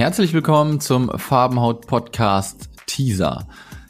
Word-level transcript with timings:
Herzlich 0.00 0.32
willkommen 0.32 0.80
zum 0.80 1.10
Farbenhaut 1.18 1.86
Podcast 1.86 2.70
Teaser. 2.86 3.46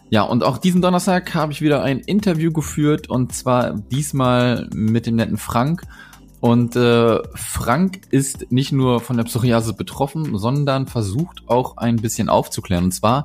Ja, 0.08 0.22
und 0.22 0.42
auch 0.42 0.58
diesen 0.58 0.82
Donnerstag 0.82 1.32
habe 1.36 1.52
ich 1.52 1.62
wieder 1.62 1.84
ein 1.84 2.00
Interview 2.00 2.50
geführt 2.50 3.08
und 3.08 3.32
zwar 3.32 3.74
diesmal 3.74 4.68
mit 4.74 5.06
dem 5.06 5.14
netten 5.14 5.36
Frank. 5.36 5.84
Und 6.40 6.74
äh, 6.74 7.20
Frank 7.36 8.00
ist 8.10 8.50
nicht 8.50 8.72
nur 8.72 8.98
von 8.98 9.18
der 9.18 9.22
Psoriasis 9.22 9.74
betroffen, 9.74 10.36
sondern 10.36 10.88
versucht 10.88 11.44
auch 11.46 11.76
ein 11.76 11.94
bisschen 11.94 12.28
aufzuklären. 12.28 12.86
Und 12.86 12.92
zwar 12.92 13.22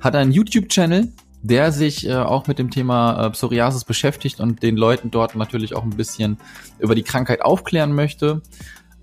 hat 0.00 0.14
er 0.14 0.20
einen 0.20 0.30
YouTube-Channel, 0.30 1.12
der 1.42 1.72
sich 1.72 2.06
äh, 2.06 2.14
auch 2.14 2.46
mit 2.46 2.60
dem 2.60 2.70
Thema 2.70 3.26
äh, 3.26 3.30
Psoriasis 3.30 3.84
beschäftigt 3.84 4.38
und 4.38 4.62
den 4.62 4.76
Leuten 4.76 5.10
dort 5.10 5.34
natürlich 5.34 5.74
auch 5.74 5.82
ein 5.82 5.90
bisschen 5.90 6.36
über 6.78 6.94
die 6.94 7.02
Krankheit 7.02 7.42
aufklären 7.42 7.92
möchte. 7.92 8.40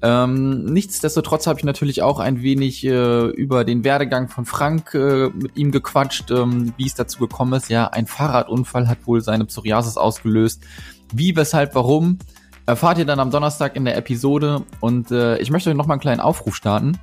Ähm, 0.02 0.66
nichtsdestotrotz 0.66 1.48
habe 1.48 1.59
ich 1.59 1.66
natürlich 1.66 2.04
auch 2.04 2.20
ein 2.20 2.43
wenig 2.43 2.86
äh, 2.86 3.25
über 3.29 3.64
den 3.64 3.84
Werdegang 3.84 4.29
von 4.29 4.46
Frank 4.46 4.93
äh, 4.93 5.29
mit 5.29 5.57
ihm 5.57 5.71
gequatscht, 5.71 6.29
ähm, 6.29 6.74
wie 6.78 6.86
es 6.86 6.93
dazu 6.93 7.19
gekommen 7.19 7.54
ist. 7.54 7.69
Ja, 7.69 7.88
ein 7.88 8.05
Fahrradunfall 8.05 8.88
hat 8.88 9.07
wohl 9.07 9.21
seine 9.21 9.46
Psoriasis 9.46 9.97
ausgelöst. 9.97 10.64
Wie, 11.11 11.36
weshalb, 11.36 11.74
warum, 11.74 12.19
erfahrt 12.68 13.00
ihr 13.00 13.05
dann 13.05 13.19
am 13.19 13.32
Donnerstag 13.32 13.75
in 13.75 13.86
der 13.86 13.97
Episode. 13.97 14.64
Und 14.82 15.10
äh, 15.10 15.39
ich 15.39 15.50
möchte 15.50 15.71
euch 15.71 15.75
nochmal 15.75 15.96
einen 15.96 16.02
kleinen 16.02 16.21
Aufruf 16.21 16.55
starten. 16.55 17.00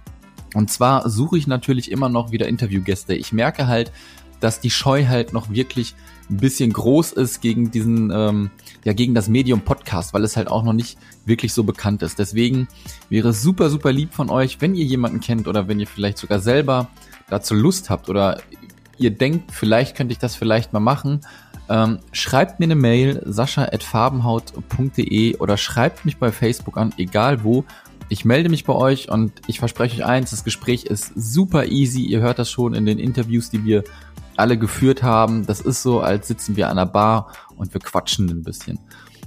Und 0.55 0.71
zwar 0.71 1.09
suche 1.09 1.37
ich 1.37 1.49
natürlich 1.49 1.91
immer 1.91 2.09
noch 2.09 2.31
wieder 2.31 2.47
Interviewgäste. 2.47 3.15
Ich 3.15 3.33
merke 3.33 3.67
halt, 3.67 3.91
dass 4.39 4.61
die 4.61 4.71
Scheu 4.71 5.07
halt 5.07 5.33
noch 5.33 5.51
wirklich 5.51 5.95
ein 6.31 6.39
bisschen 6.39 6.73
groß 6.73 7.13
ist 7.13 7.41
gegen 7.41 7.71
diesen, 7.71 8.11
ähm, 8.11 8.51
ja, 8.85 8.93
gegen 8.93 9.15
das 9.15 9.29
Medium 9.29 9.61
Podcast, 9.61 10.15
weil 10.15 10.25
es 10.25 10.37
halt 10.37 10.49
auch 10.49 10.63
noch 10.63 10.73
nicht 10.73 10.99
wirklich 11.27 11.53
so 11.53 11.65
bekannt 11.65 12.03
ist. 12.03 12.19
Deswegen 12.19 12.69
wäre 13.09 13.29
es 13.29 13.43
super, 13.43 13.71
super 13.71 13.93
lieb 13.93 14.15
von 14.15 14.31
euch, 14.31 14.61
wenn 14.61 14.75
ihr 14.75 14.85
jemanden 14.85 15.21
kennt 15.21 15.49
oder 15.49 15.69
wenn 15.69 15.81
ihr 15.81 15.87
vielleicht 15.87 16.19
sogar 16.19 16.41
selber 16.41 16.89
dazu 17.29 17.55
Lust 17.55 17.91
habt 17.91 18.09
oder 18.09 18.41
ihr 18.99 19.11
denkt, 19.11 19.53
vielleicht 19.53 19.97
könnte 19.97 20.13
ich 20.13 20.19
das 20.19 20.37
vielleicht 20.37 20.73
mal 20.73 20.81
machen, 20.81 21.21
ähm, 21.69 21.99
schreibt 22.13 22.61
mir 22.61 22.67
eine 22.67 22.75
Mail, 22.75 23.23
sascha.farbenhaut.de 23.25 25.37
oder 25.37 25.57
schreibt 25.57 26.05
mich 26.05 26.19
bei 26.19 26.31
Facebook 26.31 26.77
an, 26.77 26.93
egal 26.99 27.45
wo. 27.45 27.65
Ich 28.11 28.27
melde 28.27 28.51
mich 28.51 28.65
bei 28.65 28.75
euch 28.75 29.11
und 29.11 29.33
ich 29.47 29.59
verspreche 29.59 30.03
euch 30.03 30.05
eins, 30.05 30.31
das 30.31 30.45
Gespräch 30.45 30.85
ist 30.85 31.13
super 31.17 31.65
easy. 31.67 32.03
Ihr 32.03 32.21
hört 32.21 32.39
das 32.39 32.51
schon 32.51 32.75
in 32.75 32.85
den 32.85 32.99
Interviews, 32.99 33.49
die 33.49 33.65
wir 33.65 33.83
alle 34.37 34.59
geführt 34.59 35.03
haben. 35.03 35.47
Das 35.47 35.61
ist 35.61 35.83
so, 35.83 36.01
als 36.01 36.29
sitzen 36.29 36.57
wir 36.57 36.67
an 36.69 36.79
einer 36.79 36.87
Bar 36.87 37.33
und 37.57 37.73
wir 37.75 37.81
quatschen 37.81 38.29
ein 38.29 38.43
bisschen. 38.43 38.79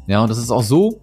Ja, 0.08 0.22
und 0.22 0.30
das 0.30 0.38
ist 0.38 0.52
auch 0.52 0.63
so, 0.63 1.02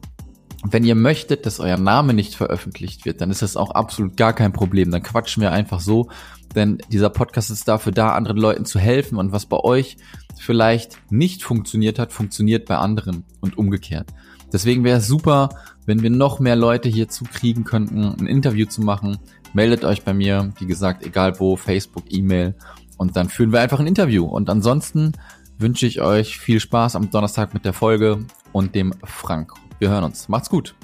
wenn 0.67 0.85
ihr 0.85 0.95
möchtet, 0.95 1.45
dass 1.45 1.61
euer 1.61 1.77
Name 1.77 2.15
nicht 2.15 2.35
veröffentlicht 2.35 3.05
wird, 3.05 3.21
dann 3.21 3.31
ist 3.31 3.43
das 3.43 3.57
auch 3.57 3.71
absolut 3.71 4.17
gar 4.17 4.33
kein 4.33 4.53
Problem. 4.53 4.91
Dann 4.91 5.03
quatschen 5.03 5.43
wir 5.43 5.53
einfach 5.53 5.81
so, 5.81 6.09
denn 6.55 6.79
dieser 6.91 7.11
Podcast 7.11 7.51
ist 7.51 7.69
dafür 7.69 7.93
da, 7.93 8.15
anderen 8.15 8.39
Leuten 8.39 8.65
zu 8.65 8.79
helfen 8.79 9.19
und 9.19 9.33
was 9.33 9.47
bei 9.47 9.59
euch 9.59 9.97
vielleicht 10.39 10.99
nicht 11.11 11.43
funktioniert 11.43 11.99
hat, 11.99 12.13
funktioniert 12.13 12.67
bei 12.67 12.77
anderen 12.77 13.25
und 13.41 13.59
umgekehrt. 13.59 14.09
Deswegen 14.53 14.85
wäre 14.85 14.99
es 14.99 15.07
super, 15.07 15.51
wenn 15.85 16.03
wir 16.03 16.11
noch 16.11 16.41
mehr 16.41 16.57
Leute 16.57 16.89
hierzu 16.89 17.25
kriegen 17.25 17.65
könnten, 17.65 18.05
ein 18.05 18.27
Interview 18.27 18.67
zu 18.67 18.83
machen. 18.83 19.19
Meldet 19.53 19.85
euch 19.85 20.03
bei 20.03 20.15
mir, 20.15 20.53
wie 20.59 20.67
gesagt, 20.67 21.05
egal 21.05 21.39
wo, 21.41 21.57
Facebook, 21.57 22.05
E-Mail 22.09 22.55
und 22.97 23.17
dann 23.17 23.29
führen 23.29 23.53
wir 23.53 23.61
einfach 23.61 23.81
ein 23.81 23.87
Interview. 23.87 24.25
Und 24.25 24.51
ansonsten 24.51 25.13
wünsche 25.59 25.87
ich 25.87 26.01
euch 26.01 26.39
viel 26.39 26.61
Spaß 26.61 26.97
am 26.97 27.11
Donnerstag 27.11 27.55
mit 27.55 27.65
der 27.65 27.73
Folge 27.73 28.25
und 28.53 28.75
dem 28.75 28.95
Frank. 29.05 29.53
Wir 29.79 29.91
hören 29.91 30.05
uns. 30.05 30.29
Macht's 30.29 30.51
gut. 30.51 30.75